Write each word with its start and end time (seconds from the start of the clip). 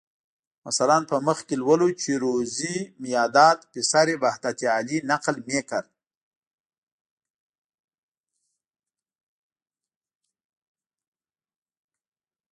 مثلاً 0.67 0.97
په 1.09 1.17
مخ 1.27 1.37
کې 1.47 1.55
لولو 1.63 1.87
چې 2.01 2.11
روزي 2.23 2.77
میاداد 3.03 3.57
پسر 3.71 4.07
وحدت 4.23 4.59
علي 4.75 4.97
نقل 5.11 5.35
میکرد. 5.47 5.89